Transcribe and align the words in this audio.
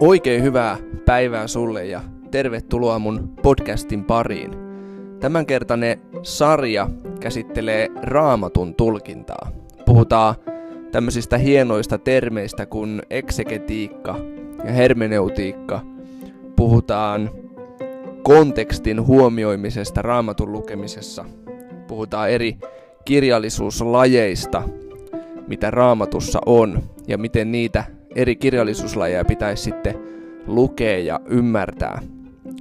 Oikein 0.00 0.42
hyvää 0.42 0.76
päivää 1.04 1.46
sulle 1.46 1.84
ja 1.84 2.00
tervetuloa 2.30 2.98
mun 2.98 3.32
podcastin 3.42 4.04
pariin. 4.04 4.50
Tämänkertainen 5.20 6.00
sarja 6.22 6.90
käsittelee 7.20 7.88
raamatun 8.02 8.74
tulkintaa. 8.74 9.50
Puhutaan 9.86 10.34
tämmöisistä 10.92 11.38
hienoista 11.38 11.98
termeistä 11.98 12.66
kuin 12.66 13.02
eksegetiikka 13.10 14.18
ja 14.64 14.72
hermeneutiikka. 14.72 15.80
Puhutaan 16.56 17.30
kontekstin 18.22 19.06
huomioimisesta 19.06 20.02
raamatun 20.02 20.52
lukemisessa. 20.52 21.24
Puhutaan 21.86 22.30
eri 22.30 22.58
kirjallisuuslajeista, 23.06 24.62
mitä 25.46 25.70
raamatussa 25.70 26.38
on 26.46 26.82
ja 27.08 27.18
miten 27.18 27.52
niitä 27.52 27.84
eri 28.14 28.36
kirjallisuuslajeja 28.36 29.24
pitäisi 29.24 29.62
sitten 29.62 29.94
lukea 30.46 30.98
ja 30.98 31.20
ymmärtää. 31.26 32.02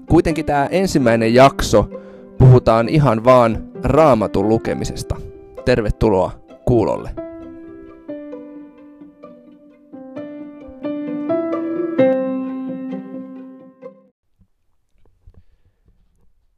Kuitenkin 0.10 0.46
tämä 0.46 0.68
ensimmäinen 0.72 1.34
jakso 1.34 1.90
puhutaan 2.38 2.90
ihan 2.90 3.24
vaan 3.24 3.72
raamatun 3.84 4.50
lukemisesta. 4.50 5.16
Tervetuloa 5.66 6.32
kuulolle. 6.66 7.10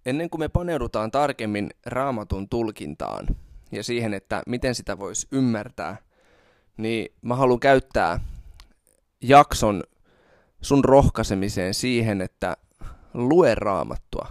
Ennen 0.05 0.29
kuin 0.29 0.39
me 0.39 0.49
paneudutaan 0.49 1.11
tarkemmin 1.11 1.69
raamatun 1.85 2.49
tulkintaan 2.49 3.27
ja 3.71 3.83
siihen, 3.83 4.13
että 4.13 4.43
miten 4.47 4.75
sitä 4.75 4.99
voisi 4.99 5.27
ymmärtää, 5.31 5.97
niin 6.77 7.13
mä 7.21 7.35
haluan 7.35 7.59
käyttää 7.59 8.19
jakson 9.21 9.83
sun 10.61 10.85
rohkaisemiseen 10.85 11.73
siihen, 11.73 12.21
että 12.21 12.57
lue 13.13 13.55
raamattua. 13.55 14.27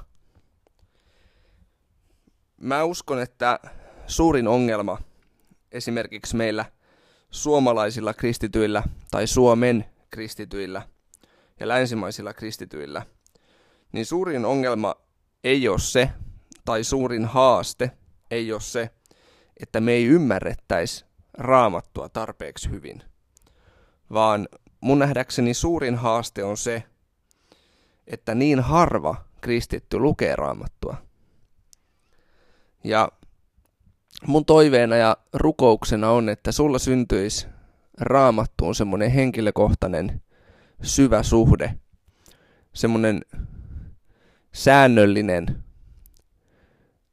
Mä 2.56 2.84
uskon, 2.84 3.22
että 3.22 3.60
suurin 4.06 4.48
ongelma 4.48 4.98
esimerkiksi 5.72 6.36
meillä 6.36 6.64
suomalaisilla 7.30 8.14
kristityillä 8.14 8.82
tai 9.10 9.26
Suomen 9.26 9.84
kristityillä 10.10 10.82
ja 11.60 11.68
länsimaisilla 11.68 12.34
kristityillä, 12.34 13.06
niin 13.92 14.06
suurin 14.06 14.44
ongelma 14.44 14.94
ei 15.44 15.68
ole 15.68 15.78
se, 15.78 16.10
tai 16.64 16.84
suurin 16.84 17.24
haaste 17.24 17.90
ei 18.30 18.52
ole 18.52 18.60
se, 18.60 18.90
että 19.62 19.80
me 19.80 19.92
ei 19.92 20.06
ymmärrettäisi 20.06 21.04
raamattua 21.34 22.08
tarpeeksi 22.08 22.70
hyvin, 22.70 23.02
vaan 24.12 24.48
mun 24.80 24.98
nähdäkseni 24.98 25.54
suurin 25.54 25.94
haaste 25.94 26.44
on 26.44 26.56
se, 26.56 26.82
että 28.06 28.34
niin 28.34 28.60
harva 28.60 29.24
kristitty 29.40 29.98
lukee 29.98 30.36
raamattua. 30.36 30.96
Ja 32.84 33.08
mun 34.26 34.44
toiveena 34.44 34.96
ja 34.96 35.16
rukouksena 35.32 36.10
on, 36.10 36.28
että 36.28 36.52
sulla 36.52 36.78
syntyisi 36.78 37.46
raamattuun 38.00 38.74
semmoinen 38.74 39.10
henkilökohtainen 39.10 40.22
syvä 40.82 41.22
suhde, 41.22 41.74
semmoinen 42.72 43.20
säännöllinen 44.52 45.64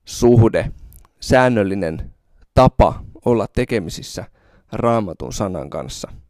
suhde, 0.06 0.72
säännöllinen 1.20 2.13
tapa 2.54 3.04
olla 3.26 3.48
tekemisissä 3.48 4.26
raamatun 4.72 5.34
sanan 5.34 5.70
kanssa– 5.70 6.12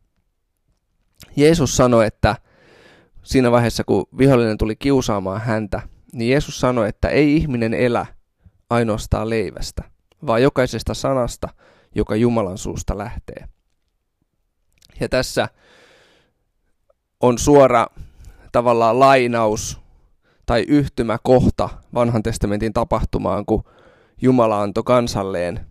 Jeesus 1.35 1.77
sanoi, 1.77 2.07
että 2.07 2.35
siinä 3.23 3.51
vaiheessa, 3.51 3.83
kun 3.83 4.05
vihollinen 4.17 4.57
tuli 4.57 4.75
kiusaamaan 4.75 5.41
häntä, 5.41 5.81
niin 6.13 6.31
Jeesus 6.31 6.59
sanoi, 6.59 6.89
että 6.89 7.09
ei 7.09 7.35
ihminen 7.35 7.73
elä 7.73 8.05
ainoastaan 8.69 9.29
leivästä, 9.29 9.83
vaan 10.27 10.41
jokaisesta 10.41 10.93
sanasta, 10.93 11.49
joka 11.95 12.15
Jumalan 12.15 12.57
suusta 12.57 12.97
lähtee. 12.97 13.47
Ja 14.99 15.09
tässä 15.09 15.49
on 17.19 17.37
suora 17.37 17.87
tavallaan 18.51 18.99
lainaus 18.99 19.79
tai 20.45 20.65
yhtymäkohta 20.67 21.69
vanhan 21.93 22.23
testamentin 22.23 22.73
tapahtumaan, 22.73 23.45
kun 23.45 23.63
Jumala 24.21 24.61
antoi 24.61 24.83
kansalleen 24.83 25.67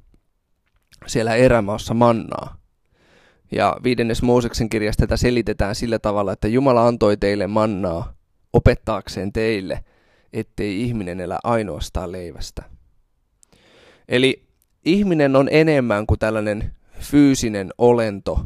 siellä 1.06 1.34
erämaassa 1.34 1.94
mannaa. 1.94 2.56
Ja 3.52 3.76
viidennes 3.82 4.22
Mooseksen 4.22 4.68
kirjasta 4.68 5.00
tätä 5.00 5.16
selitetään 5.16 5.74
sillä 5.74 5.98
tavalla, 5.98 6.32
että 6.32 6.48
Jumala 6.48 6.86
antoi 6.86 7.16
teille 7.16 7.46
mannaa 7.46 8.14
opettaakseen 8.52 9.32
teille, 9.32 9.84
ettei 10.32 10.82
ihminen 10.82 11.20
elä 11.20 11.38
ainoastaan 11.44 12.12
leivästä. 12.12 12.62
Eli 14.08 14.46
ihminen 14.84 15.36
on 15.36 15.48
enemmän 15.50 16.06
kuin 16.06 16.18
tällainen 16.18 16.72
fyysinen 17.00 17.70
olento. 17.78 18.44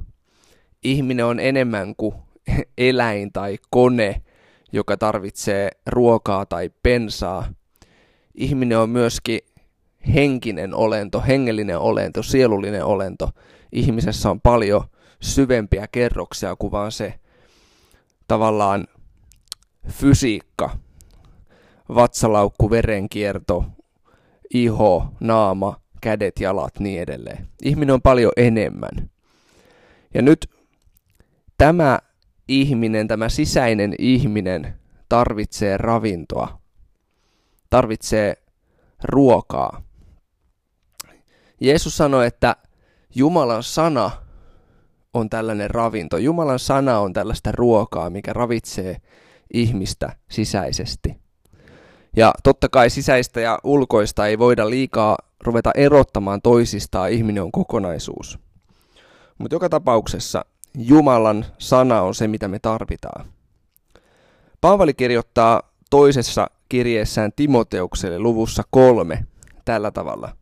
Ihminen 0.83 1.27
on 1.27 1.41
enemmän 1.41 1.95
kuin 1.97 2.15
eläin 2.79 3.33
tai 3.33 3.59
kone, 3.71 4.23
joka 4.73 4.97
tarvitsee 4.97 5.71
ruokaa 5.87 6.47
tai 6.47 6.71
pensaa. 6.83 7.53
Ihminen 8.35 8.79
on 8.79 8.91
myöskin 8.91 9.41
henkinen 10.15 10.75
olento, 10.75 11.23
hengellinen 11.29 11.79
olento, 11.79 12.23
sielullinen 12.23 12.85
olento. 12.85 13.31
Ihmisessä 13.73 14.31
on 14.31 14.41
paljon 14.41 14.85
syvempiä 15.21 15.87
kerroksia 15.93 16.57
kuin 16.57 16.73
vaan 16.73 16.93
se 16.93 17.15
tavallaan 18.29 18.87
fysiikka, 19.89 20.71
vatsalaukku, 21.95 22.71
verenkierto, 22.71 23.65
iho, 24.55 25.07
naama, 25.21 25.81
kädet, 26.01 26.41
jalat, 26.41 26.79
niin 26.79 27.01
edelleen. 27.01 27.49
Ihminen 27.63 27.95
on 27.95 28.03
paljon 28.03 28.33
enemmän. 28.37 29.11
Ja 30.15 30.23
nyt 30.23 30.51
tämä 31.59 31.99
ihminen, 32.49 33.09
tämä 33.09 33.29
sisäinen 33.29 33.95
ihminen 33.99 34.75
tarvitsee 35.09 35.77
ravintoa, 35.77 36.59
tarvitsee 37.71 38.37
ruokaa. 39.05 39.86
Jeesus 41.61 41.97
sanoi, 41.97 42.27
että 42.27 42.57
Jumalan 43.15 43.63
sana 43.63 44.11
on 45.15 45.31
tällainen 45.31 45.71
ravinto. 45.71 46.17
Jumalan 46.17 46.59
sana 46.59 46.99
on 46.99 47.13
tällaista 47.13 47.53
ruokaa, 47.53 48.11
mikä 48.11 48.33
ravitsee 48.33 48.97
ihmistä 49.53 50.17
sisäisesti. 50.31 51.17
Ja 52.17 52.33
totta 52.43 52.69
kai 52.69 52.91
sisäistä 52.91 53.41
ja 53.41 53.59
ulkoista 53.65 54.27
ei 54.27 54.39
voida 54.39 54.71
liikaa 54.71 55.17
ruveta 55.45 55.71
erottamaan 55.75 56.43
toisistaan, 56.43 57.11
ihminen 57.11 57.43
on 57.43 57.53
kokonaisuus. 57.53 58.39
Mutta 59.39 59.55
joka 59.55 59.69
tapauksessa 59.69 60.45
Jumalan 60.79 61.47
sana 61.59 62.03
on 62.03 62.15
se, 62.15 62.29
mitä 62.29 62.49
me 62.49 62.59
tarvitaan. 62.59 63.27
Paavali 64.61 64.95
kirjoittaa 64.95 65.63
toisessa 65.91 66.47
kirjeessään 66.69 67.33
Timoteukselle 67.37 68.19
luvussa 68.19 68.63
kolme 68.71 69.27
tällä 69.65 69.91
tavalla. 69.91 70.37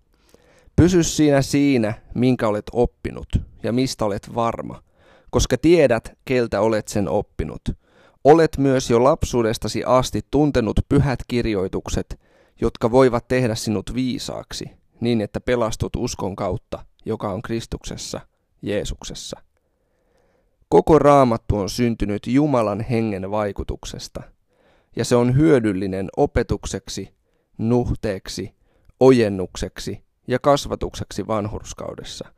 Pysy 0.77 1.03
siinä 1.03 1.43
siinä, 1.43 1.95
minkä 2.15 2.49
olet 2.49 2.65
oppinut 2.73 3.29
ja 3.63 3.73
mistä 3.73 4.05
olet 4.05 4.35
varma, 4.35 4.83
koska 5.31 5.59
tiedät, 5.59 6.19
keltä 6.25 6.61
olet 6.61 6.89
sen 6.89 7.09
oppinut. 7.09 7.63
Olet 8.25 8.59
myös 8.59 8.91
jo 8.91 9.05
lapsuudestasi 9.05 9.85
asti 9.85 10.21
tuntenut 10.31 10.81
pyhät 10.89 11.21
kirjoitukset, 11.29 12.21
jotka 12.61 12.91
voivat 12.91 13.29
tehdä 13.29 13.55
sinut 13.55 13.95
viisaaksi, 13.95 14.71
niin 15.01 15.21
että 15.21 15.41
pelastut 15.41 15.97
uskon 15.97 16.37
kautta, 16.37 16.85
joka 17.05 17.33
on 17.33 17.43
Kristuksessa, 17.43 18.21
Jeesuksessa. 18.63 19.41
Koko 20.69 20.99
raamattu 20.99 21.59
on 21.59 21.71
syntynyt 21.71 22.27
Jumalan 22.27 22.81
hengen 22.81 23.31
vaikutuksesta, 23.31 24.23
ja 24.97 25.05
se 25.05 25.17
on 25.17 25.37
hyödyllinen 25.37 26.09
opetukseksi, 26.17 27.15
nuhteeksi, 27.59 28.55
ojennukseksi 29.01 30.05
ja 30.27 30.39
kasvatukseksi 30.39 31.27
vanhurskaudessa, 31.27 32.29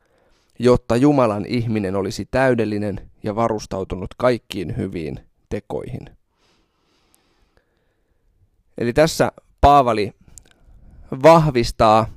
jotta 0.59 0.95
Jumalan 0.95 1.45
ihminen 1.45 1.95
olisi 1.95 2.27
täydellinen 2.31 3.11
ja 3.23 3.35
varustautunut 3.35 4.09
kaikkiin 4.17 4.77
hyviin 4.77 5.19
tekoihin. 5.49 6.09
Eli 8.77 8.93
tässä 8.93 9.31
Paavali 9.61 10.13
vahvistaa 11.23 12.07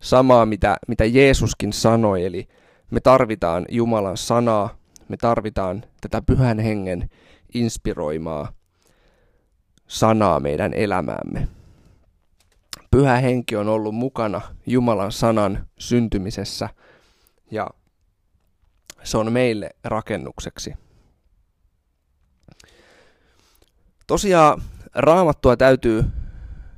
samaa, 0.00 0.46
mitä, 0.46 0.76
mitä 0.88 1.04
Jeesuskin 1.04 1.72
sanoi, 1.72 2.24
eli 2.24 2.48
me 2.90 3.00
tarvitaan 3.00 3.66
Jumalan 3.70 4.16
sanaa, 4.16 4.76
me 5.08 5.16
tarvitaan 5.16 5.84
tätä 6.00 6.22
pyhän 6.22 6.58
hengen 6.58 7.10
inspiroimaa 7.54 8.52
sanaa 9.86 10.40
meidän 10.40 10.74
elämäämme. 10.74 11.48
Pyhä 12.94 13.16
henki 13.16 13.56
on 13.56 13.68
ollut 13.68 13.94
mukana 13.94 14.40
Jumalan 14.66 15.12
sanan 15.12 15.66
syntymisessä 15.78 16.68
ja 17.50 17.70
se 19.02 19.18
on 19.18 19.32
meille 19.32 19.70
rakennukseksi. 19.84 20.74
Tosiaan 24.06 24.62
raamattua 24.94 25.56
täytyy 25.56 26.04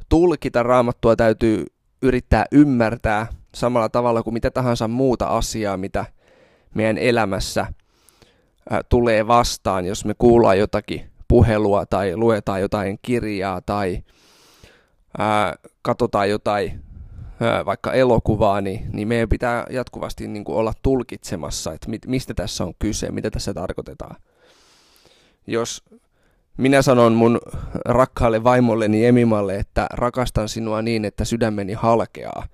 tulkita, 0.08 0.62
raamattua 0.62 1.16
täytyy 1.16 1.64
yrittää 2.02 2.44
ymmärtää 2.52 3.26
samalla 3.54 3.88
tavalla 3.88 4.22
kuin 4.22 4.34
mitä 4.34 4.50
tahansa 4.50 4.88
muuta 4.88 5.26
asiaa, 5.26 5.76
mitä 5.76 6.04
meidän 6.74 6.98
elämässä 6.98 7.66
tulee 8.88 9.26
vastaan, 9.26 9.84
jos 9.84 10.04
me 10.04 10.14
kuullaan 10.18 10.58
jotakin 10.58 11.10
puhelua 11.28 11.86
tai 11.86 12.16
luetaan 12.16 12.60
jotain 12.60 12.98
kirjaa 13.02 13.60
tai 13.60 14.02
ää, 15.18 15.54
katsotaan 15.86 16.30
jotain 16.30 16.80
vaikka 17.66 17.92
elokuvaa, 17.92 18.60
niin, 18.60 18.86
niin 18.92 19.08
meidän 19.08 19.28
pitää 19.28 19.66
jatkuvasti 19.70 20.28
niin 20.28 20.44
kuin 20.44 20.56
olla 20.56 20.72
tulkitsemassa, 20.82 21.72
että 21.72 21.90
mit, 21.90 22.06
mistä 22.06 22.34
tässä 22.34 22.64
on 22.64 22.72
kyse, 22.78 23.10
mitä 23.10 23.30
tässä 23.30 23.54
tarkoitetaan. 23.54 24.16
Jos 25.46 25.84
minä 26.56 26.82
sanon 26.82 27.12
mun 27.12 27.38
rakkaalle 27.84 28.44
vaimolleni 28.44 29.06
Emimalle, 29.06 29.56
että 29.56 29.86
rakastan 29.92 30.48
sinua 30.48 30.82
niin, 30.82 31.04
että 31.04 31.24
sydämeni 31.24 31.72
halkeaa, 31.72 32.46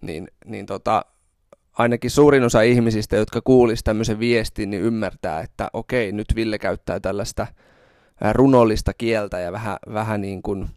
niin, 0.00 0.28
niin 0.44 0.66
tota, 0.66 1.04
ainakin 1.72 2.10
suurin 2.10 2.42
osa 2.44 2.62
ihmisistä, 2.62 3.16
jotka 3.16 3.40
kuulisivat 3.44 3.84
tämmöisen 3.84 4.18
viestin, 4.18 4.70
niin 4.70 4.82
ymmärtää, 4.82 5.40
että 5.40 5.68
okei, 5.72 6.12
nyt 6.12 6.34
Ville 6.34 6.58
käyttää 6.58 7.00
tällaista 7.00 7.46
runollista 8.32 8.92
kieltä 8.94 9.40
ja 9.40 9.52
vähän, 9.52 9.76
vähän 9.92 10.20
niin 10.20 10.42
kuin 10.42 10.68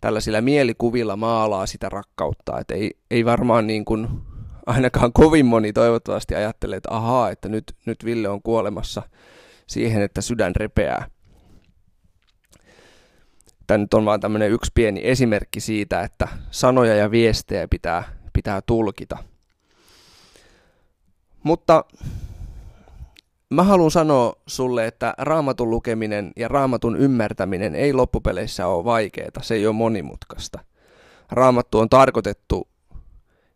tällaisilla 0.00 0.40
mielikuvilla 0.40 1.16
maalaa 1.16 1.66
sitä 1.66 1.88
rakkautta. 1.88 2.60
Että 2.60 2.74
ei, 2.74 2.90
ei 3.10 3.24
varmaan 3.24 3.66
niin 3.66 3.84
kuin 3.84 4.08
ainakaan 4.66 5.12
kovin 5.12 5.46
moni 5.46 5.72
toivottavasti 5.72 6.34
ajattelee, 6.34 6.76
että 6.76 6.94
ahaa, 6.94 7.30
että 7.30 7.48
nyt, 7.48 7.76
nyt 7.86 8.04
Ville 8.04 8.28
on 8.28 8.42
kuolemassa 8.42 9.02
siihen, 9.66 10.02
että 10.02 10.20
sydän 10.20 10.56
repeää. 10.56 11.06
Tämä 13.66 13.78
nyt 13.78 13.94
on 13.94 14.04
vain 14.04 14.20
tämmöinen 14.20 14.50
yksi 14.50 14.70
pieni 14.74 15.00
esimerkki 15.04 15.60
siitä, 15.60 16.02
että 16.02 16.28
sanoja 16.50 16.94
ja 16.94 17.10
viestejä 17.10 17.68
pitää, 17.68 18.02
pitää 18.32 18.60
tulkita. 18.66 19.18
Mutta 21.42 21.84
mä 23.50 23.62
haluan 23.62 23.90
sanoa 23.90 24.32
sulle, 24.46 24.86
että 24.86 25.14
raamatun 25.18 25.70
lukeminen 25.70 26.32
ja 26.36 26.48
raamatun 26.48 26.96
ymmärtäminen 26.96 27.74
ei 27.74 27.92
loppupeleissä 27.92 28.66
ole 28.66 28.84
vaikeaa, 28.84 29.42
se 29.42 29.54
ei 29.54 29.66
ole 29.66 29.74
monimutkaista. 29.74 30.58
Raamattu 31.30 31.78
on 31.78 31.88
tarkoitettu 31.88 32.68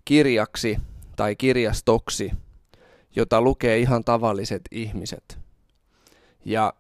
kirjaksi 0.05 0.79
tai 1.17 1.37
kirjastoksi, 1.37 2.33
jota 3.17 3.41
lukee 3.41 3.79
ihan 3.79 4.05
tavalliset 4.05 4.63
ihmiset. 4.71 5.39
Ja 6.45 6.73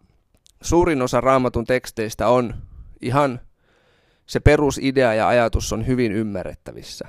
suurin 0.62 1.02
osa 1.02 1.20
raamatun 1.20 1.64
teksteistä 1.64 2.28
on 2.28 2.54
ihan 3.02 3.40
se 4.26 4.40
perusidea 4.40 5.14
ja 5.14 5.28
ajatus 5.28 5.72
on 5.72 5.86
hyvin 5.86 6.12
ymmärrettävissä. 6.12 7.08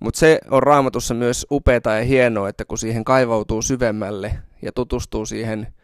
Mutta 0.00 0.18
se 0.18 0.40
on 0.50 0.62
raamatussa 0.62 1.14
myös 1.14 1.46
upeata 1.50 1.90
ja 1.90 2.04
hienoa, 2.04 2.48
että 2.48 2.64
kun 2.64 2.78
siihen 2.78 3.04
kaivautuu 3.04 3.62
syvemmälle 3.62 4.38
ja 4.64 4.72
tutustuu 4.72 5.26
siihen 5.26 5.74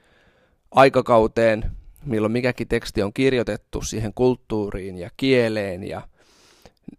aikakauteen, 0.70 1.70
milloin 2.04 2.32
mikäkin 2.32 2.68
teksti 2.68 3.02
on 3.02 3.12
kirjoitettu, 3.12 3.82
siihen 3.82 4.14
kulttuuriin 4.14 4.98
ja 4.98 5.10
kieleen 5.16 5.88
ja 5.88 6.02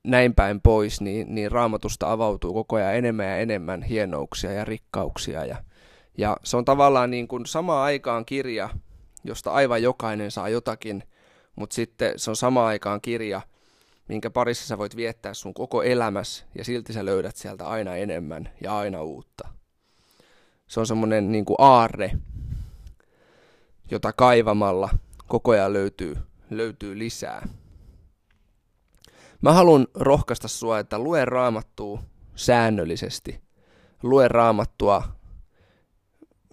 näin 0.03 0.35
päin 0.35 0.61
pois, 0.61 1.01
niin, 1.01 1.35
niin 1.35 1.51
raamatusta 1.51 2.11
avautuu 2.11 2.53
koko 2.53 2.75
ajan 2.75 2.95
enemmän 2.95 3.25
ja 3.25 3.37
enemmän 3.37 3.83
hienouksia 3.83 4.51
ja 4.51 4.65
rikkauksia. 4.65 5.45
Ja, 5.45 5.55
ja 6.17 6.37
se 6.43 6.57
on 6.57 6.65
tavallaan 6.65 7.11
niin 7.11 7.27
kuin 7.27 7.45
samaan 7.45 7.83
aikaan 7.83 8.25
kirja, 8.25 8.69
josta 9.23 9.51
aivan 9.51 9.83
jokainen 9.83 10.31
saa 10.31 10.49
jotakin, 10.49 11.03
mutta 11.55 11.73
sitten 11.73 12.19
se 12.19 12.29
on 12.29 12.35
samaan 12.35 12.67
aikaan 12.67 13.01
kirja, 13.01 13.41
minkä 14.07 14.29
parissa 14.29 14.67
sä 14.67 14.77
voit 14.77 14.95
viettää 14.95 15.33
sun 15.33 15.53
koko 15.53 15.83
elämäs 15.83 16.45
ja 16.55 16.63
silti 16.65 16.93
sä 16.93 17.05
löydät 17.05 17.35
sieltä 17.35 17.67
aina 17.67 17.95
enemmän 17.95 18.49
ja 18.61 18.77
aina 18.77 19.01
uutta. 19.01 19.60
Se 20.71 20.79
on 20.79 20.87
semmoinen 20.87 21.31
niin 21.31 21.45
aarre, 21.57 22.11
jota 23.91 24.13
kaivamalla 24.13 24.89
koko 25.27 25.51
ajan 25.51 25.73
löytyy, 25.73 26.17
löytyy 26.49 26.99
lisää. 26.99 27.47
Mä 29.41 29.53
haluan 29.53 29.87
rohkaista 29.95 30.47
sua, 30.47 30.79
että 30.79 30.99
lue 30.99 31.25
raamattua 31.25 32.03
säännöllisesti. 32.35 33.41
Lue 34.03 34.27
raamattua, 34.27 35.03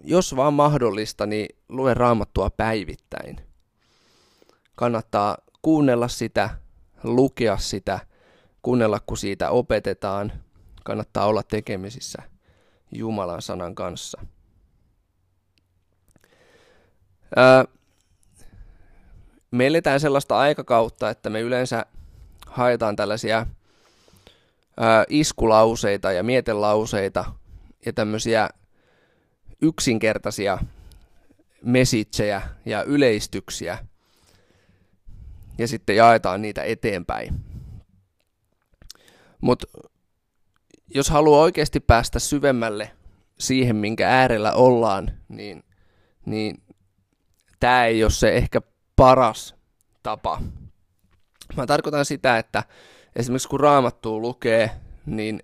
jos 0.03 0.35
vaan 0.35 0.53
mahdollista, 0.53 1.25
niin 1.25 1.55
lue 1.69 1.93
raamattua 1.93 2.49
päivittäin. 2.49 3.39
Kannattaa 4.75 5.37
kuunnella 5.61 6.07
sitä, 6.07 6.49
lukea 7.03 7.57
sitä, 7.57 7.99
kuunnella 8.61 8.99
kun 8.99 9.17
siitä 9.17 9.49
opetetaan. 9.49 10.31
Kannattaa 10.83 11.25
olla 11.25 11.43
tekemisissä 11.43 12.28
Jumalan 12.91 13.41
sanan 13.41 13.75
kanssa. 13.75 14.25
Ää, 17.35 17.65
me 19.51 19.67
eletään 19.67 19.99
sellaista 19.99 20.37
aikakautta, 20.37 21.09
että 21.09 21.29
me 21.29 21.41
yleensä 21.41 21.85
haetaan 22.47 22.95
tällaisia 22.95 23.45
ää, 24.77 25.05
iskulauseita 25.09 26.11
ja 26.11 26.23
mietelauseita 26.23 27.25
ja 27.85 27.93
tämmöisiä 27.93 28.49
yksinkertaisia 29.61 30.57
messagejä 31.63 32.41
ja 32.65 32.83
yleistyksiä 32.83 33.77
ja 35.57 35.67
sitten 35.67 35.95
jaetaan 35.95 36.41
niitä 36.41 36.63
eteenpäin. 36.63 37.35
Mutta 39.41 39.67
jos 40.93 41.09
haluaa 41.09 41.41
oikeasti 41.41 41.79
päästä 41.79 42.19
syvemmälle 42.19 42.91
siihen, 43.39 43.75
minkä 43.75 44.09
äärellä 44.09 44.53
ollaan, 44.53 45.11
niin, 45.27 45.63
niin 46.25 46.63
tämä 47.59 47.85
ei 47.85 48.03
ole 48.03 48.11
se 48.11 48.35
ehkä 48.35 48.61
paras 48.95 49.55
tapa. 50.03 50.41
Mä 51.57 51.65
tarkoitan 51.65 52.05
sitä, 52.05 52.37
että 52.37 52.63
esimerkiksi 53.15 53.49
kun 53.49 53.59
raamattua 53.59 54.19
lukee, 54.19 54.71
niin 55.05 55.39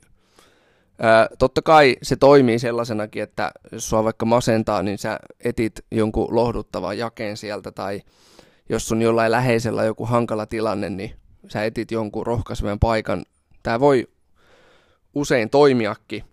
ää, 0.99 1.27
totta 1.39 1.61
kai 1.61 1.95
se 2.01 2.15
toimii 2.15 2.59
sellaisenakin, 2.59 3.23
että 3.23 3.51
jos 3.71 3.89
sua 3.89 4.03
vaikka 4.03 4.25
masentaa, 4.25 4.83
niin 4.83 4.97
sä 4.97 5.19
etit 5.43 5.85
jonkun 5.91 6.35
lohduttavan 6.35 6.97
jakeen 6.97 7.37
sieltä, 7.37 7.71
tai 7.71 8.01
jos 8.69 8.91
on 8.91 9.01
jollain 9.01 9.31
läheisellä 9.31 9.83
joku 9.83 10.05
hankala 10.05 10.45
tilanne, 10.45 10.89
niin 10.89 11.15
sä 11.47 11.63
etit 11.63 11.91
jonkun 11.91 12.25
rohkaisevan 12.25 12.79
paikan. 12.79 13.25
Tämä 13.63 13.79
voi 13.79 14.07
usein 15.15 15.49
toimiakin, 15.49 16.23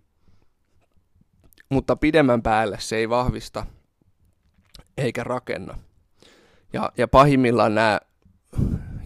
mutta 1.69 1.97
pidemmän 1.97 2.43
päälle 2.43 2.77
se 2.81 2.97
ei 2.97 3.09
vahvista 3.09 3.67
eikä 4.97 5.25
rakenna. 5.25 5.79
Ja, 6.73 6.93
ja 6.99 7.09
pahimmillaan 7.09 7.75
nämä 7.75 8.01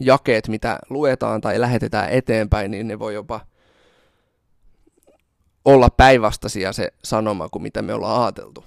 jakeet, 0.00 0.49
mitä 0.49 0.78
luetaan 0.90 1.40
tai 1.40 1.61
lähetetään 1.61 2.11
eteenpäin, 2.11 2.71
niin 2.71 2.88
ne 2.88 2.99
voi 2.99 3.14
jopa 3.14 3.40
olla 5.64 5.90
päinvastaisia 5.90 6.73
se 6.73 6.92
sanoma 7.04 7.49
kuin 7.49 7.62
mitä 7.62 7.83
me 7.83 7.95
ollaan 7.95 8.23
ajateltu. 8.23 8.64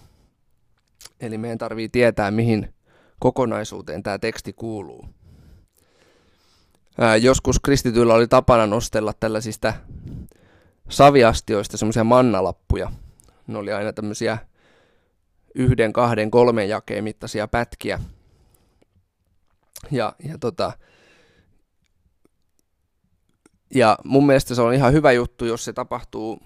Eli 1.20 1.38
meidän 1.38 1.58
tarvii 1.58 1.90
tietää, 1.90 2.32
mihin 2.32 2.74
kokonaisuuteen 3.20 4.04
tämä 4.04 4.20
teksti 4.20 4.54
kuuluu. 4.54 5.06
Ää, 6.98 7.16
joskus 7.16 7.60
kristityillä 7.60 8.14
oli 8.14 8.28
tapana 8.28 8.68
nostella 8.68 9.14
tällaisista 9.20 9.74
saviastioista 10.90 11.78
semmoisia 11.78 12.04
mannalappuja. 12.04 12.92
Ne 13.48 13.58
oli 13.58 13.72
aina 13.74 13.94
tämmöisiä 13.94 14.38
yhden, 15.56 15.94
kahden, 15.94 16.32
kolmen 16.32 16.70
jakeen 16.70 17.04
mittaisia 17.04 17.48
pätkiä. 17.48 18.00
Ja, 19.92 20.14
ja, 20.24 20.38
tota, 20.38 20.72
ja 23.76 23.98
mun 24.04 24.26
mielestä 24.26 24.56
se 24.56 24.62
on 24.62 24.74
ihan 24.74 24.94
hyvä 24.94 25.12
juttu, 25.12 25.46
jos 25.46 25.66
se 25.66 25.74
tapahtuu 25.74 26.40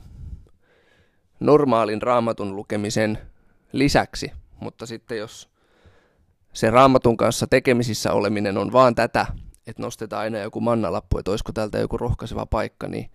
normaalin 1.39 2.01
raamatun 2.01 2.55
lukemisen 2.55 3.17
lisäksi. 3.71 4.31
Mutta 4.59 4.85
sitten 4.85 5.17
jos 5.17 5.49
se 6.53 6.69
raamatun 6.69 7.17
kanssa 7.17 7.47
tekemisissä 7.47 8.13
oleminen 8.13 8.57
on 8.57 8.71
vaan 8.73 8.95
tätä, 8.95 9.25
että 9.67 9.81
nostetaan 9.81 10.21
aina 10.21 10.37
joku 10.37 10.61
mannalappu, 10.61 11.17
että 11.17 11.31
olisiko 11.31 11.51
täältä 11.51 11.77
joku 11.77 11.97
rohkaiseva 11.97 12.45
paikka, 12.45 12.87
niin 12.87 13.11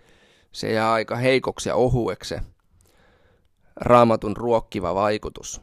se 0.52 0.72
jää 0.72 0.92
aika 0.92 1.16
heikoksi 1.16 1.68
ja 1.68 1.74
ohueksi 1.74 2.28
se 2.28 2.40
raamatun 3.76 4.36
ruokkiva 4.36 4.94
vaikutus. 4.94 5.60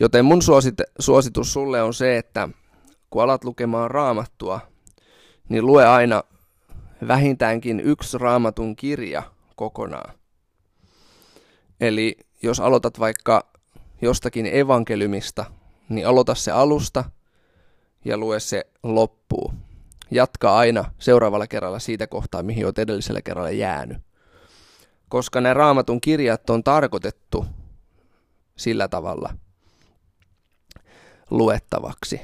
Joten 0.00 0.24
mun 0.24 0.42
suosit- 0.42 0.90
suositus 0.98 1.52
sulle 1.52 1.82
on 1.82 1.94
se, 1.94 2.18
että 2.18 2.48
kun 3.10 3.22
alat 3.22 3.44
lukemaan 3.44 3.90
raamattua, 3.90 4.60
niin 5.48 5.66
lue 5.66 5.86
aina 5.86 6.22
vähintäänkin 7.08 7.80
yksi 7.80 8.18
raamatun 8.18 8.76
kirja 8.76 9.22
kokonaan. 9.56 10.14
Eli 11.80 12.16
jos 12.42 12.60
aloitat 12.60 12.98
vaikka 12.98 13.52
jostakin 14.02 14.46
evankeliumista, 14.46 15.44
niin 15.88 16.06
aloita 16.06 16.34
se 16.34 16.50
alusta 16.50 17.04
ja 18.04 18.18
lue 18.18 18.40
se 18.40 18.66
loppuu. 18.82 19.52
Jatka 20.10 20.56
aina 20.56 20.84
seuraavalla 20.98 21.46
kerralla 21.46 21.78
siitä 21.78 22.06
kohtaa, 22.06 22.42
mihin 22.42 22.64
olet 22.64 22.78
edellisellä 22.78 23.22
kerralla 23.22 23.50
jäänyt. 23.50 23.98
Koska 25.08 25.40
nämä 25.40 25.54
raamatun 25.54 26.00
kirjat 26.00 26.50
on 26.50 26.64
tarkoitettu 26.64 27.46
sillä 28.56 28.88
tavalla 28.88 29.34
luettavaksi. 31.30 32.20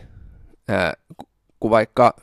Ää, 0.69 0.95
kun 1.61 1.71
vaikka 1.71 2.17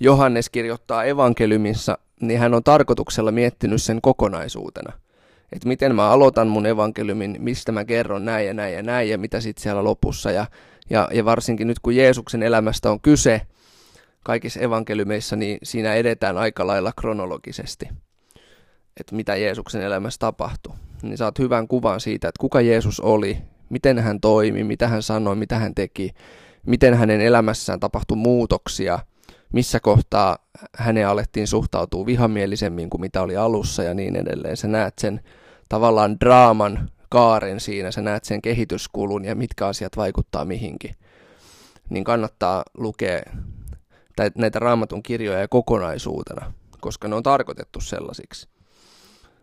Johannes 0.00 0.50
kirjoittaa 0.50 1.04
evankeliumissa, 1.04 1.98
niin 2.20 2.40
hän 2.40 2.54
on 2.54 2.64
tarkoituksella 2.64 3.32
miettinyt 3.32 3.82
sen 3.82 4.00
kokonaisuutena. 4.00 4.92
Että 5.52 5.68
miten 5.68 5.94
mä 5.94 6.10
aloitan 6.10 6.48
mun 6.48 6.66
evankeliumin, 6.66 7.36
mistä 7.38 7.72
mä 7.72 7.84
kerron 7.84 8.24
näin 8.24 8.46
ja 8.46 8.54
näin 8.54 8.74
ja 8.74 8.82
näin 8.82 9.08
ja 9.08 9.18
mitä 9.18 9.40
sitten 9.40 9.62
siellä 9.62 9.84
lopussa. 9.84 10.30
Ja, 10.30 10.46
ja, 10.90 11.08
ja 11.12 11.24
varsinkin 11.24 11.66
nyt 11.66 11.78
kun 11.78 11.96
Jeesuksen 11.96 12.42
elämästä 12.42 12.90
on 12.90 13.00
kyse 13.00 13.40
kaikissa 14.26 14.60
evankeliumeissa, 14.60 15.36
niin 15.36 15.58
siinä 15.62 15.94
edetään 15.94 16.38
aika 16.38 16.66
lailla 16.66 16.92
kronologisesti. 17.00 17.88
Että 19.00 19.16
mitä 19.16 19.36
Jeesuksen 19.36 19.82
elämässä 19.82 20.18
tapahtui. 20.18 20.74
Niin 21.02 21.18
saat 21.18 21.38
hyvän 21.38 21.68
kuvan 21.68 22.00
siitä, 22.00 22.28
että 22.28 22.40
kuka 22.40 22.60
Jeesus 22.60 23.00
oli, 23.00 23.38
miten 23.70 23.98
hän 23.98 24.20
toimi, 24.20 24.64
mitä 24.64 24.88
hän 24.88 25.02
sanoi, 25.02 25.36
mitä 25.36 25.58
hän 25.58 25.74
teki, 25.74 26.10
miten 26.66 26.94
hänen 26.94 27.20
elämässään 27.20 27.80
tapahtui 27.80 28.16
muutoksia– 28.16 28.98
missä 29.52 29.80
kohtaa 29.80 30.38
hänen 30.76 31.08
alettiin 31.08 31.46
suhtautua 31.46 32.06
vihamielisemmin 32.06 32.90
kuin 32.90 33.00
mitä 33.00 33.22
oli 33.22 33.36
alussa 33.36 33.82
ja 33.82 33.94
niin 33.94 34.16
edelleen. 34.16 34.56
Sä 34.56 34.68
näet 34.68 34.94
sen 34.98 35.20
tavallaan 35.68 36.20
draaman 36.20 36.90
kaaren 37.08 37.60
siinä, 37.60 37.90
sä 37.90 38.02
näet 38.02 38.24
sen 38.24 38.42
kehityskulun 38.42 39.24
ja 39.24 39.34
mitkä 39.34 39.66
asiat 39.66 39.96
vaikuttaa 39.96 40.44
mihinkin. 40.44 40.94
Niin 41.90 42.04
kannattaa 42.04 42.62
lukea 42.78 43.22
näitä 44.34 44.58
raamatun 44.58 45.02
kirjoja 45.02 45.48
kokonaisuutena, 45.48 46.52
koska 46.80 47.08
ne 47.08 47.14
on 47.14 47.22
tarkoitettu 47.22 47.80
sellaisiksi. 47.80 48.48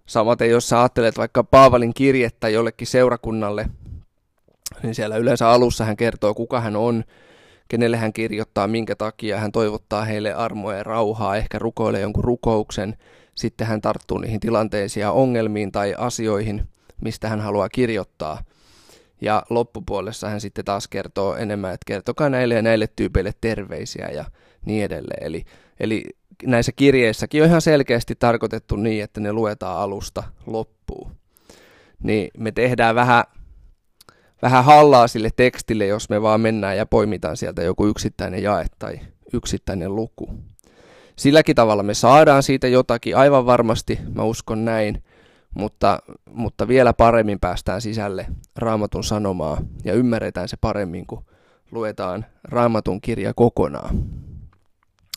Samaten 0.06 0.50
jos 0.50 0.70
sä 0.70 0.80
ajattelet 0.80 1.18
vaikka 1.18 1.44
Paavalin 1.44 1.94
kirjettä 1.94 2.50
jollekin 2.50 2.88
seurakunnalle, 2.88 3.70
niin 4.84 4.96
siellä 4.96 5.18
yleensä 5.18 5.50
alussa 5.50 5.86
hän 5.86 5.98
kertoo, 5.98 6.34
kuka 6.34 6.62
hän 6.62 6.76
on, 6.76 7.04
kenelle 7.68 7.98
hän 7.98 8.14
kirjoittaa, 8.14 8.68
minkä 8.68 8.96
takia 8.96 9.40
hän 9.40 9.52
toivottaa 9.52 10.06
heille 10.06 10.34
armoa 10.34 10.74
ja 10.74 10.84
rauhaa, 10.84 11.36
ehkä 11.36 11.60
rukoilee 11.60 12.02
jonkun 12.02 12.24
rukouksen, 12.24 12.98
sitten 13.36 13.68
hän 13.68 13.82
tarttuu 13.82 14.18
niihin 14.18 14.40
tilanteisiin 14.40 15.02
ja 15.02 15.12
ongelmiin 15.12 15.72
tai 15.72 15.96
asioihin, 15.98 16.68
mistä 17.02 17.30
hän 17.30 17.42
haluaa 17.42 17.70
kirjoittaa. 17.70 18.44
Ja 19.22 19.44
loppupuolessa 19.50 20.30
hän 20.30 20.42
sitten 20.42 20.66
taas 20.66 20.88
kertoo 20.88 21.36
enemmän, 21.36 21.74
että 21.74 21.86
kertokaa 21.86 22.30
näille 22.30 22.54
ja 22.54 22.62
näille 22.62 22.88
tyypeille 22.96 23.32
terveisiä 23.42 24.10
ja 24.14 24.26
niin 24.66 24.84
edelleen. 24.84 25.24
Eli, 25.24 25.44
eli 25.80 26.04
näissä 26.46 26.72
kirjeissäkin 26.76 27.44
on 27.44 27.48
ihan 27.48 27.62
selkeästi 27.62 28.16
tarkoitettu 28.16 28.76
niin, 28.76 29.04
että 29.04 29.20
ne 29.20 29.34
luetaan 29.34 29.78
alusta 29.78 30.24
loppuun. 30.46 31.12
Niin 32.04 32.32
me 32.38 32.52
tehdään 32.52 32.96
vähän 32.96 33.24
vähän 34.44 34.64
hallaa 34.64 35.08
sille 35.08 35.30
tekstille, 35.36 35.86
jos 35.86 36.10
me 36.10 36.22
vaan 36.22 36.42
mennään 36.42 36.78
ja 36.78 36.86
poimitaan 36.86 37.38
sieltä 37.38 37.64
joku 37.64 37.88
yksittäinen 37.88 38.44
jae 38.44 38.66
tai 38.80 39.00
yksittäinen 39.34 39.96
luku. 39.96 40.30
Silläkin 41.16 41.56
tavalla 41.56 41.84
me 41.84 41.94
saadaan 41.94 42.44
siitä 42.44 42.68
jotakin, 42.68 43.18
aivan 43.18 43.46
varmasti, 43.46 44.00
mä 44.16 44.24
uskon 44.24 44.66
näin, 44.66 45.04
mutta, 45.54 46.00
mutta 46.30 46.68
vielä 46.68 46.94
paremmin 46.94 47.40
päästään 47.40 47.82
sisälle 47.82 48.26
raamatun 48.56 49.04
sanomaa 49.04 49.62
ja 49.84 49.94
ymmärretään 49.94 50.48
se 50.48 50.58
paremmin, 50.62 51.08
kun 51.08 51.26
luetaan 51.72 52.26
raamatun 52.44 53.02
kirja 53.02 53.34
kokonaan. 53.34 54.04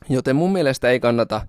Joten 0.08 0.36
mun 0.36 0.52
mielestä 0.52 0.90
ei 0.90 1.00
kannata 1.00 1.40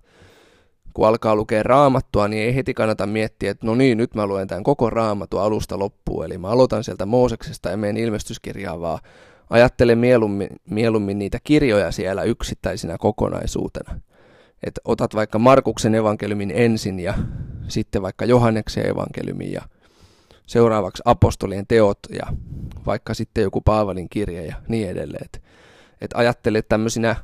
kun 0.93 1.07
alkaa 1.07 1.35
lukea 1.35 1.63
raamattua, 1.63 2.27
niin 2.27 2.43
ei 2.43 2.55
heti 2.55 2.73
kannata 2.73 3.05
miettiä, 3.05 3.51
että 3.51 3.65
no 3.65 3.75
niin, 3.75 3.97
nyt 3.97 4.15
mä 4.15 4.27
luen 4.27 4.47
tämän 4.47 4.63
koko 4.63 4.89
raamatun 4.89 5.41
alusta 5.41 5.79
loppuun. 5.79 6.25
Eli 6.25 6.37
mä 6.37 6.47
aloitan 6.47 6.83
sieltä 6.83 7.05
Mooseksesta 7.05 7.69
ja 7.69 7.77
menen 7.77 7.97
ilmestyskirjaan, 7.97 8.81
vaan 8.81 8.99
ajattelen 9.49 9.97
mieluummin, 9.97 10.49
mieluummin 10.69 11.19
niitä 11.19 11.39
kirjoja 11.43 11.91
siellä 11.91 12.23
yksittäisinä 12.23 12.97
kokonaisuutena. 12.97 13.99
Että 14.63 14.81
otat 14.85 15.15
vaikka 15.15 15.39
Markuksen 15.39 15.95
evankeliumin 15.95 16.51
ensin 16.55 16.99
ja 16.99 17.13
sitten 17.67 18.01
vaikka 18.01 18.25
Johanneksen 18.25 18.89
evankeliumin 18.89 19.51
ja 19.51 19.61
seuraavaksi 20.47 21.03
apostolien 21.05 21.67
teot 21.67 21.99
ja 22.09 22.27
vaikka 22.85 23.13
sitten 23.13 23.41
joku 23.41 23.61
Paavalin 23.61 24.09
kirja 24.09 24.45
ja 24.45 24.55
niin 24.67 24.89
edelleen. 24.89 25.25
Että 25.25 25.39
et 26.01 26.11
ajattele 26.15 26.61
tämmöisinä 26.61 27.15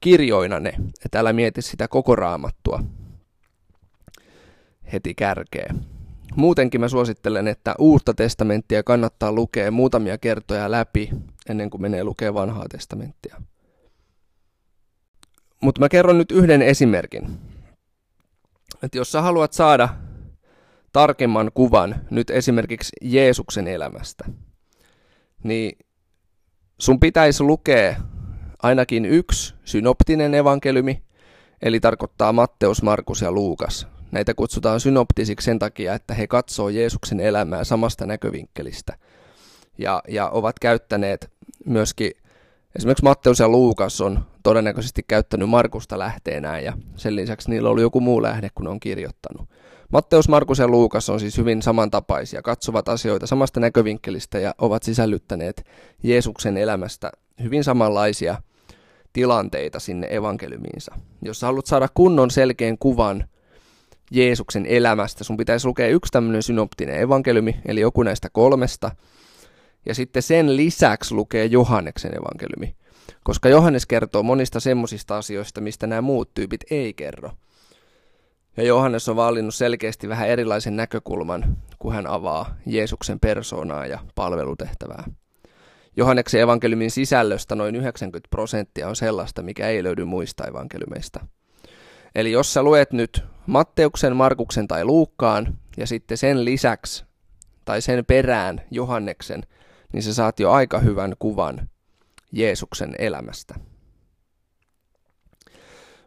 kirjoina 0.00 0.60
ne, 0.60 0.74
että 1.04 1.20
älä 1.20 1.32
mieti 1.32 1.62
sitä 1.62 1.88
koko 1.88 2.16
raamattua 2.16 2.82
heti 4.92 5.14
kärkeen. 5.14 5.86
Muutenkin 6.36 6.80
mä 6.80 6.88
suosittelen, 6.88 7.48
että 7.48 7.74
uutta 7.78 8.14
testamenttia 8.14 8.82
kannattaa 8.82 9.32
lukea 9.32 9.70
muutamia 9.70 10.18
kertoja 10.18 10.70
läpi 10.70 11.10
ennen 11.48 11.70
kuin 11.70 11.82
menee 11.82 12.04
lukee 12.04 12.34
vanhaa 12.34 12.66
testamenttia. 12.70 13.42
Mutta 15.60 15.80
mä 15.80 15.88
kerron 15.88 16.18
nyt 16.18 16.32
yhden 16.32 16.62
esimerkin. 16.62 17.38
Että 18.82 18.98
jos 18.98 19.12
sä 19.12 19.22
haluat 19.22 19.52
saada 19.52 19.88
tarkemman 20.92 21.50
kuvan 21.54 21.94
nyt 22.10 22.30
esimerkiksi 22.30 22.92
Jeesuksen 23.02 23.68
elämästä, 23.68 24.24
niin 25.42 25.78
sun 26.78 27.00
pitäisi 27.00 27.42
lukea 27.42 27.96
ainakin 28.66 29.04
yksi 29.04 29.54
synoptinen 29.64 30.34
evankeliumi, 30.34 31.02
eli 31.62 31.80
tarkoittaa 31.80 32.32
Matteus, 32.32 32.82
Markus 32.82 33.20
ja 33.20 33.32
Luukas. 33.32 33.86
Näitä 34.10 34.34
kutsutaan 34.34 34.80
synoptisiksi 34.80 35.44
sen 35.44 35.58
takia, 35.58 35.94
että 35.94 36.14
he 36.14 36.26
katsoo 36.26 36.68
Jeesuksen 36.68 37.20
elämää 37.20 37.64
samasta 37.64 38.06
näkövinkkelistä. 38.06 38.96
Ja, 39.78 40.02
ja 40.08 40.28
ovat 40.28 40.58
käyttäneet 40.58 41.30
myöskin, 41.66 42.10
esimerkiksi 42.76 43.04
Matteus 43.04 43.38
ja 43.38 43.48
Luukas 43.48 44.00
on 44.00 44.20
todennäköisesti 44.42 45.02
käyttänyt 45.08 45.48
Markusta 45.48 45.98
lähteenään, 45.98 46.64
ja 46.64 46.72
sen 46.96 47.16
lisäksi 47.16 47.50
niillä 47.50 47.68
oli 47.68 47.80
joku 47.80 48.00
muu 48.00 48.22
lähde, 48.22 48.48
kun 48.54 48.68
on 48.68 48.80
kirjoittanut. 48.80 49.48
Matteus, 49.92 50.28
Markus 50.28 50.58
ja 50.58 50.68
Luukas 50.68 51.10
on 51.10 51.20
siis 51.20 51.38
hyvin 51.38 51.62
samantapaisia, 51.62 52.42
katsovat 52.42 52.88
asioita 52.88 53.26
samasta 53.26 53.60
näkövinkkelistä 53.60 54.38
ja 54.38 54.54
ovat 54.58 54.82
sisällyttäneet 54.82 55.66
Jeesuksen 56.02 56.56
elämästä 56.56 57.12
hyvin 57.42 57.64
samanlaisia 57.64 58.42
tilanteita 59.16 59.80
sinne 59.80 60.08
evankeliumiinsa. 60.10 60.94
Jos 61.22 61.40
sä 61.40 61.46
haluat 61.46 61.66
saada 61.66 61.88
kunnon 61.94 62.30
selkeän 62.30 62.78
kuvan 62.78 63.28
Jeesuksen 64.10 64.66
elämästä, 64.66 65.24
sun 65.24 65.36
pitäisi 65.36 65.66
lukea 65.66 65.88
yksi 65.88 66.12
tämmöinen 66.12 66.42
synoptinen 66.42 67.00
evankeliumi, 67.00 67.56
eli 67.66 67.80
joku 67.80 68.02
näistä 68.02 68.28
kolmesta, 68.32 68.90
ja 69.86 69.94
sitten 69.94 70.22
sen 70.22 70.56
lisäksi 70.56 71.14
lukee 71.14 71.44
Johanneksen 71.44 72.16
evankeliumi, 72.16 72.76
koska 73.24 73.48
Johannes 73.48 73.86
kertoo 73.86 74.22
monista 74.22 74.60
semmoisista 74.60 75.16
asioista, 75.16 75.60
mistä 75.60 75.86
nämä 75.86 76.00
muut 76.00 76.34
tyypit 76.34 76.64
ei 76.70 76.94
kerro. 76.94 77.30
Ja 78.56 78.62
Johannes 78.62 79.08
on 79.08 79.16
valinnut 79.16 79.54
selkeästi 79.54 80.08
vähän 80.08 80.28
erilaisen 80.28 80.76
näkökulman, 80.76 81.56
kun 81.78 81.94
hän 81.94 82.06
avaa 82.06 82.54
Jeesuksen 82.66 83.20
persoonaa 83.20 83.86
ja 83.86 83.98
palvelutehtävää. 84.14 85.04
Johanneksen 85.96 86.40
evankeliumin 86.40 86.90
sisällöstä 86.90 87.54
noin 87.54 87.76
90 87.76 88.28
prosenttia 88.30 88.88
on 88.88 88.96
sellaista, 88.96 89.42
mikä 89.42 89.68
ei 89.68 89.82
löydy 89.82 90.04
muista 90.04 90.44
evankeliumeista. 90.44 91.26
Eli 92.14 92.32
jos 92.32 92.54
sä 92.54 92.62
luet 92.62 92.92
nyt 92.92 93.24
Matteuksen, 93.46 94.16
Markuksen 94.16 94.68
tai 94.68 94.84
Luukkaan 94.84 95.58
ja 95.76 95.86
sitten 95.86 96.18
sen 96.18 96.44
lisäksi 96.44 97.04
tai 97.64 97.82
sen 97.82 98.04
perään 98.04 98.60
Johanneksen, 98.70 99.42
niin 99.92 100.02
sä 100.02 100.14
saat 100.14 100.40
jo 100.40 100.50
aika 100.50 100.78
hyvän 100.78 101.14
kuvan 101.18 101.68
Jeesuksen 102.32 102.94
elämästä. 102.98 103.54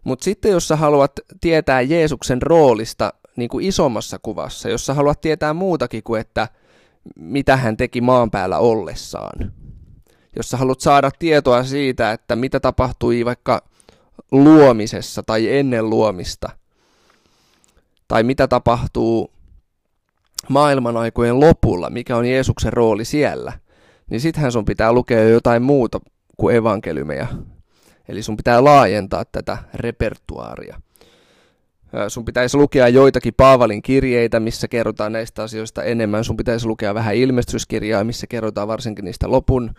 Mutta 0.03 0.23
sitten 0.23 0.51
jos 0.51 0.67
sä 0.67 0.75
haluat 0.75 1.11
tietää 1.41 1.81
Jeesuksen 1.81 2.41
roolista 2.41 3.13
niin 3.35 3.49
kuin 3.49 3.65
isommassa 3.65 4.19
kuvassa, 4.21 4.69
jos 4.69 4.85
sä 4.85 4.93
haluat 4.93 5.21
tietää 5.21 5.53
muutakin 5.53 6.03
kuin, 6.03 6.21
että 6.21 6.47
mitä 7.15 7.57
hän 7.57 7.77
teki 7.77 8.01
maan 8.01 8.31
päällä 8.31 8.57
ollessaan, 8.59 9.51
jos 10.35 10.49
sä 10.49 10.57
haluat 10.57 10.79
saada 10.79 11.11
tietoa 11.19 11.63
siitä, 11.63 12.11
että 12.11 12.35
mitä 12.35 12.59
tapahtui 12.59 13.25
vaikka 13.25 13.63
luomisessa 14.31 15.23
tai 15.23 15.57
ennen 15.57 15.89
luomista, 15.89 16.49
tai 18.07 18.23
mitä 18.23 18.47
tapahtuu 18.47 19.31
maailman 20.49 20.97
aikojen 20.97 21.39
lopulla, 21.39 21.89
mikä 21.89 22.17
on 22.17 22.25
Jeesuksen 22.25 22.73
rooli 22.73 23.05
siellä, 23.05 23.53
niin 24.09 24.21
sittenhän 24.21 24.51
sun 24.51 24.65
pitää 24.65 24.93
lukea 24.93 25.23
jotain 25.23 25.61
muuta 25.61 25.99
kuin 26.37 26.55
evankeliumeja. 26.55 27.27
Eli 28.07 28.23
sun 28.23 28.37
pitää 28.37 28.63
laajentaa 28.63 29.25
tätä 29.25 29.57
repertuaaria. 29.73 30.81
Sun 32.07 32.25
pitäisi 32.25 32.57
lukea 32.57 32.87
joitakin 32.87 33.33
Paavalin 33.37 33.81
kirjeitä, 33.81 34.39
missä 34.39 34.67
kerrotaan 34.67 35.11
näistä 35.11 35.43
asioista 35.43 35.83
enemmän. 35.83 36.23
Sun 36.23 36.37
pitäisi 36.37 36.67
lukea 36.67 36.93
vähän 36.93 37.15
ilmestyskirjaa, 37.15 38.03
missä 38.03 38.27
kerrotaan 38.27 38.67
varsinkin 38.67 39.05
niistä 39.05 39.31
lopun, 39.31 39.71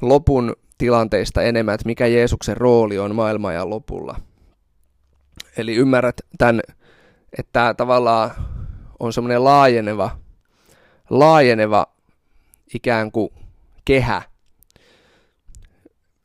lopun 0.00 0.56
tilanteista 0.78 1.42
enemmän, 1.42 1.74
että 1.74 1.86
mikä 1.86 2.06
Jeesuksen 2.06 2.56
rooli 2.56 2.98
on 2.98 3.14
maailman 3.14 3.70
lopulla. 3.70 4.20
Eli 5.56 5.74
ymmärrät 5.74 6.20
tämän, 6.38 6.60
että 7.38 7.52
tämä 7.52 7.74
tavallaan 7.74 8.30
on 9.00 9.12
semmoinen 9.12 9.44
laajeneva, 9.44 10.18
laajeneva 11.10 11.86
ikään 12.74 13.12
kuin 13.12 13.30
kehä, 13.84 14.22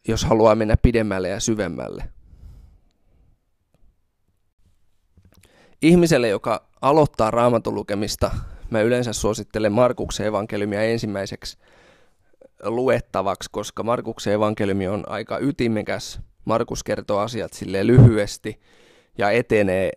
jos 0.08 0.26
haluaa 0.26 0.56
mennä 0.56 0.78
pidemmälle 0.78 1.30
ja 1.30 1.40
syvemmälle. 1.40 2.04
Ihmiselle, 5.82 6.28
joka 6.28 6.68
aloittaa 6.82 7.32
raamatun 7.32 7.76
lukemista, 7.76 8.32
mä 8.70 8.82
yleensä 8.82 9.14
suosittelen 9.14 9.72
Markuksen 9.72 10.26
evankeliumia 10.26 10.84
ensimmäiseksi 10.84 11.58
luettavaksi, 12.64 13.50
koska 13.52 13.84
Markuksen 13.84 14.34
evankeliumi 14.34 14.88
on 14.88 15.04
aika 15.08 15.38
ytimekäs. 15.40 16.20
Markus 16.46 16.84
kertoo 16.84 17.20
asiat 17.20 17.54
sille 17.54 17.88
lyhyesti 17.88 18.60
ja 19.18 19.32
etenee 19.32 19.92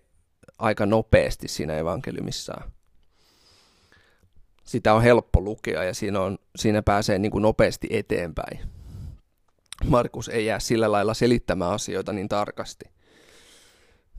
aika 0.59 0.87
nopeasti 0.87 1.49
siinä 1.49 1.79
evankeliumissaan. 1.79 2.73
Sitä 4.65 4.95
on 4.95 5.03
helppo 5.03 5.41
lukea 5.41 5.85
ja 5.85 5.95
siinä, 5.95 6.21
on, 6.21 6.39
siinä 6.57 6.83
pääsee 6.83 7.19
niin 7.19 7.33
kuin 7.33 7.43
nopeasti 7.43 7.87
eteenpäin. 7.91 8.61
Markus 9.85 10.29
ei 10.29 10.47
jää 10.47 10.61
sillä 10.61 10.93
lailla 10.93 11.15
selittämään 11.15 11.73
asioita 11.73 12.13
niin 12.13 12.29
tarkasti. 12.29 12.85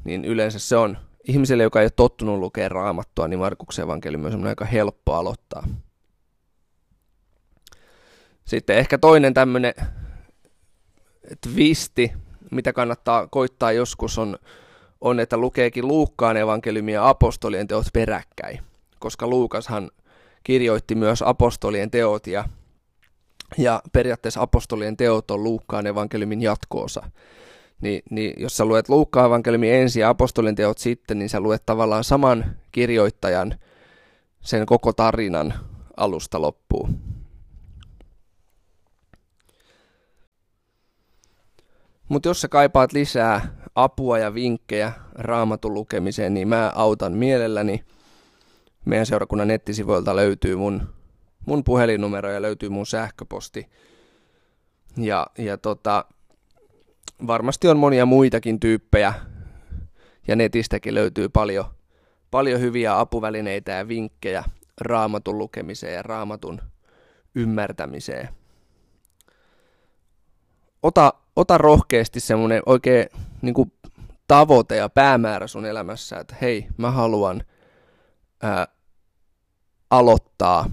Niin 0.04 0.26
yleensä 0.26 0.60
se 0.60 0.76
on 0.76 0.98
ihmiselle, 1.28 1.64
joka 1.64 1.80
ei 1.80 1.86
ole 1.86 1.92
tottunut 1.96 2.40
lukea 2.40 2.70
raamattua, 2.70 3.28
niin 3.28 3.40
Markuksen 3.40 3.84
evankeliumi 3.84 4.28
on 4.28 4.48
aika 4.48 4.66
helppo 4.66 5.14
aloittaa. 5.14 5.68
Sitten 8.46 8.78
ehkä 8.78 8.98
toinen 8.98 9.34
tämmöinen 9.34 9.74
twisti, 11.42 12.14
mitä 12.52 12.74
kannattaa 12.74 13.28
koittaa 13.28 13.72
joskus, 13.72 14.18
on, 14.18 14.38
on 15.02 15.20
että 15.20 15.38
lukeekin 15.38 15.88
Luukkaan 15.88 16.38
evankeliumia 16.38 17.10
apostolien 17.10 17.68
teot 17.68 17.86
peräkkäin, 17.94 18.60
koska 19.00 19.28
Luukashan 19.28 19.92
kirjoitti 20.44 20.96
myös 20.96 21.22
apostolien 21.22 21.92
teot 21.92 22.28
ja, 22.28 22.46
ja 23.58 23.82
periaatteessa 23.94 24.42
apostolien 24.42 24.98
teot 24.98 25.32
on 25.32 25.44
Luukkaan 25.44 25.88
evankeliumin 25.88 26.42
jatkoosa. 26.42 27.04
Niin, 27.82 28.02
niin 28.10 28.34
jos 28.38 28.58
sä 28.58 28.66
luet 28.66 28.90
Luukkaan 28.90 29.26
evankeliumin 29.26 29.74
ensin 29.74 30.02
ja 30.02 30.10
apostolien 30.10 30.56
teot 30.56 30.78
sitten, 30.78 31.20
niin 31.20 31.30
sä 31.30 31.40
luet 31.40 31.66
tavallaan 31.66 32.04
saman 32.04 32.56
kirjoittajan 32.72 33.60
sen 34.42 34.66
koko 34.66 34.94
tarinan 34.94 35.54
alusta 35.98 36.42
loppuun. 36.42 37.15
Mutta 42.10 42.30
jos 42.30 42.42
sä 42.42 42.48
kaipaat 42.48 42.94
lisää 42.94 43.56
apua 43.76 44.20
ja 44.20 44.34
vinkkejä 44.34 44.92
raamatun 45.14 45.74
lukemiseen, 45.74 46.34
niin 46.34 46.48
mä 46.48 46.72
autan 46.76 47.14
mielelläni. 47.14 47.86
Meidän 48.86 49.06
seurakunnan 49.06 49.48
nettisivuilta 49.48 50.16
löytyy 50.16 50.56
mun, 50.56 50.94
mun 51.46 51.64
puhelinnumero 51.64 52.32
ja 52.32 52.42
löytyy 52.42 52.70
mun 52.70 52.86
sähköposti. 52.86 53.70
Ja, 54.98 55.28
ja 55.38 55.58
tota, 55.58 56.06
varmasti 57.28 57.68
on 57.68 57.78
monia 57.78 58.06
muitakin 58.06 58.60
tyyppejä 58.60 59.14
ja 60.28 60.36
netistäkin 60.36 60.96
löytyy 60.96 61.30
paljon, 61.30 61.66
paljon 62.32 62.62
hyviä 62.62 63.00
apuvälineitä 63.00 63.72
ja 63.72 63.88
vinkkejä 63.88 64.44
raamatun 64.82 65.38
lukemiseen 65.38 65.94
ja 65.94 66.04
raamatun 66.04 66.62
ymmärtämiseen. 67.36 68.30
Ota, 70.84 71.14
ota 71.36 71.58
rohkeasti 71.58 72.20
semmoinen 72.20 72.62
oikein 72.66 73.10
niin 73.42 73.54
kuin 73.54 73.72
tavoite 74.28 74.76
ja 74.76 74.90
päämäärä 74.90 75.48
sun 75.48 75.66
elämässä, 75.66 76.20
että 76.20 76.36
hei, 76.42 76.68
mä 76.78 76.92
haluan 76.92 77.44
ää, 78.42 78.68
aloittaa 79.90 80.70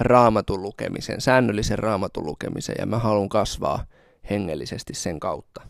raamatun 0.00 0.62
lukemisen, 0.62 1.20
säännöllisen 1.20 1.78
raamatun 1.78 2.26
lukemisen 2.26 2.74
ja 2.78 2.86
mä 2.86 2.98
haluan 2.98 3.28
kasvaa 3.28 3.84
hengellisesti 4.30 4.94
sen 4.94 5.20
kautta. 5.20 5.60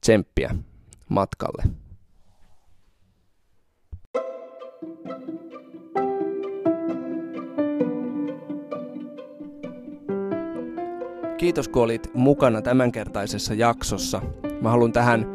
Tsemppiä 0.00 0.54
matkalle. 1.08 1.62
Kiitos 11.46 11.68
kun 11.68 11.82
olit 11.82 12.10
mukana 12.14 12.62
tämänkertaisessa 12.62 13.54
jaksossa. 13.54 14.22
Mä 14.60 14.70
haluan 14.70 14.92
tähän 14.92 15.26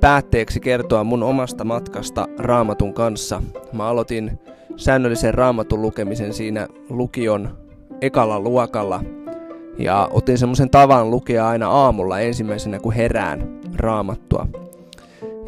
päätteeksi 0.00 0.60
kertoa 0.60 1.04
mun 1.04 1.22
omasta 1.22 1.64
matkasta 1.64 2.28
raamatun 2.38 2.94
kanssa. 2.94 3.42
Mä 3.72 3.86
aloitin 3.86 4.38
säännöllisen 4.76 5.34
raamatun 5.34 5.82
lukemisen 5.82 6.32
siinä 6.32 6.68
lukion 6.88 7.58
ekalla 8.00 8.40
luokalla 8.40 9.04
ja 9.78 10.08
otin 10.12 10.38
semmoisen 10.38 10.70
tavan 10.70 11.10
lukea 11.10 11.48
aina 11.48 11.68
aamulla 11.68 12.20
ensimmäisenä 12.20 12.78
kun 12.78 12.92
herään 12.92 13.60
raamattua. 13.76 14.46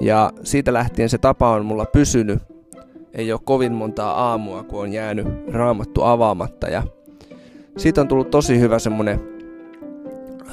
Ja 0.00 0.30
siitä 0.42 0.72
lähtien 0.72 1.08
se 1.08 1.18
tapa 1.18 1.50
on 1.50 1.66
mulla 1.66 1.84
pysynyt. 1.84 2.38
Ei 3.14 3.32
ole 3.32 3.40
kovin 3.44 3.72
montaa 3.72 4.12
aamua, 4.12 4.62
kun 4.62 4.80
on 4.80 4.92
jäänyt 4.92 5.26
raamattu 5.52 6.02
avaamatta 6.02 6.66
ja 6.66 6.82
siitä 7.76 8.00
on 8.00 8.08
tullut 8.08 8.30
tosi 8.30 8.60
hyvä 8.60 8.78
semmonen 8.78 9.31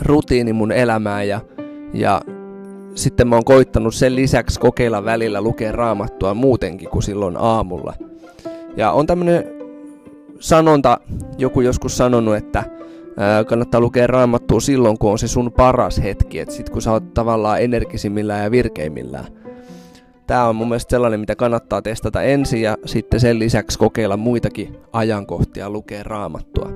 rutiini 0.02 0.54
mun 0.54 0.72
elämään 0.72 1.28
ja, 1.28 1.42
ja 1.94 2.22
sitten 2.96 3.28
mä 3.28 3.36
oon 3.36 3.46
koittanut 3.46 3.96
sen 3.96 4.16
lisäksi 4.16 4.60
kokeilla 4.60 5.06
välillä 5.06 5.42
lukea 5.42 5.72
raamattua 5.72 6.34
muutenkin 6.34 6.90
kuin 6.90 7.04
silloin 7.04 7.38
aamulla. 7.40 7.94
Ja 8.78 8.92
on 8.92 9.08
tämmönen 9.08 9.44
sanonta, 10.40 11.00
joku 11.38 11.62
joskus 11.62 11.98
sanonut, 11.98 12.36
että 12.36 12.64
kannattaa 13.48 13.82
lukea 13.82 14.08
raamattua 14.08 14.60
silloin, 14.60 14.98
kun 14.98 15.12
on 15.12 15.20
se 15.20 15.28
sun 15.28 15.52
paras 15.52 16.02
hetki, 16.04 16.40
että 16.40 16.54
sit 16.56 16.70
kun 16.70 16.82
sä 16.82 16.92
oot 16.92 17.14
tavallaan 17.14 17.62
energisimmillään 17.62 18.44
ja 18.44 18.52
virkeimmillään. 18.52 19.26
Tää 20.28 20.48
on 20.48 20.56
mun 20.56 20.68
mielestä 20.68 20.90
sellainen, 20.90 21.20
mitä 21.20 21.36
kannattaa 21.36 21.82
testata 21.82 22.22
ensin 22.22 22.62
ja 22.62 22.78
sitten 22.86 23.20
sen 23.20 23.40
lisäksi 23.40 23.80
kokeilla 23.80 24.18
muitakin 24.18 24.78
ajankohtia 24.94 25.70
lukea 25.70 26.04
raamattua 26.04 26.70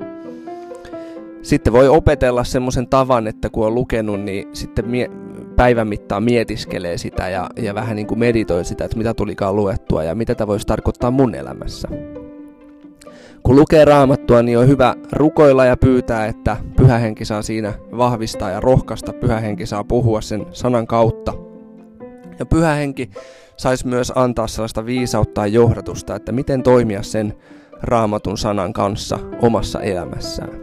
sitten 1.44 1.74
voi 1.74 1.88
opetella 1.88 2.44
semmoisen 2.44 2.88
tavan, 2.88 3.28
että 3.28 3.50
kun 3.50 3.68
on 3.68 3.76
lukenut, 3.76 4.22
niin 4.22 4.48
sitten 4.54 4.90
mie- 4.90 5.12
päivän 5.56 5.88
mittaan 5.88 6.24
mietiskelee 6.24 6.98
sitä 6.98 7.30
ja, 7.30 7.50
ja 7.58 7.76
vähän 7.76 7.96
niin 7.96 8.08
kuin 8.08 8.20
meditoi 8.20 8.66
sitä, 8.66 8.86
että 8.86 8.98
mitä 8.98 9.14
tulikaan 9.14 9.56
luettua 9.56 10.04
ja 10.04 10.16
mitä 10.16 10.36
tämä 10.36 10.48
voisi 10.48 10.68
tarkoittaa 10.68 11.12
mun 11.12 11.36
elämässä. 11.36 11.88
Kun 13.44 13.56
lukee 13.56 13.86
raamattua, 13.86 14.42
niin 14.42 14.58
on 14.58 14.68
hyvä 14.68 14.96
rukoilla 15.12 15.66
ja 15.66 15.78
pyytää, 15.78 16.26
että 16.26 16.58
pyhähenki 16.76 17.26
saa 17.26 17.42
siinä 17.42 17.74
vahvistaa 17.98 18.50
ja 18.50 18.60
rohkaista. 18.60 19.14
Pyhähenki 19.14 19.66
saa 19.66 19.84
puhua 19.84 20.22
sen 20.22 20.46
sanan 20.52 20.88
kautta. 20.88 21.34
Ja 22.40 22.46
pyhähenki 22.46 23.10
saisi 23.58 23.88
myös 23.88 24.14
antaa 24.16 24.48
sellaista 24.48 24.86
viisautta 24.86 25.42
ja 25.42 25.48
johdatusta, 25.48 26.16
että 26.16 26.32
miten 26.32 26.64
toimia 26.64 27.04
sen 27.04 27.34
raamatun 27.82 28.38
sanan 28.38 28.74
kanssa 28.74 29.20
omassa 29.42 29.82
elämässään 29.82 30.63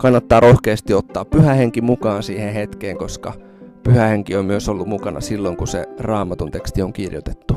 kannattaa 0.00 0.40
rohkeasti 0.40 0.94
ottaa 0.94 1.24
pyhähenki 1.24 1.80
mukaan 1.80 2.22
siihen 2.22 2.54
hetkeen, 2.54 2.98
koska 2.98 3.32
pyhähenki 3.82 4.36
on 4.36 4.44
myös 4.44 4.68
ollut 4.68 4.88
mukana 4.88 5.20
silloin, 5.20 5.56
kun 5.56 5.66
se 5.66 5.88
raamatun 5.98 6.50
teksti 6.50 6.82
on 6.82 6.92
kirjoitettu. 6.92 7.56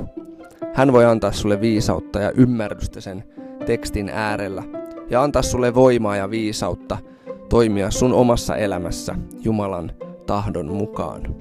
Hän 0.74 0.94
voi 0.94 1.06
antaa 1.06 1.32
sulle 1.32 1.62
viisautta 1.62 2.20
ja 2.20 2.32
ymmärrystä 2.32 3.02
sen 3.02 3.24
tekstin 3.66 4.10
äärellä 4.10 4.64
ja 5.10 5.24
antaa 5.24 5.42
sulle 5.42 5.76
voimaa 5.76 6.16
ja 6.16 6.30
viisautta 6.30 6.98
toimia 7.50 7.92
sun 7.92 8.14
omassa 8.14 8.56
elämässä 8.56 9.16
Jumalan 9.44 9.92
tahdon 10.26 10.66
mukaan. 10.66 11.36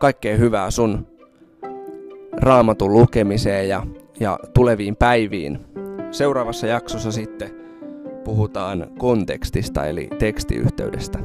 Kaikkea 0.00 0.36
hyvää 0.36 0.70
sun 0.70 1.06
raamatun 2.32 2.92
lukemiseen 2.92 3.68
ja, 3.68 3.86
ja 4.20 4.38
tuleviin 4.54 4.96
päiviin. 4.96 5.60
Seuraavassa 6.10 6.66
jaksossa 6.66 7.12
sitten 7.12 7.57
puhutaan 8.28 8.86
kontekstista 8.98 9.86
eli 9.86 10.08
tekstiyhteydestä. 10.18 11.18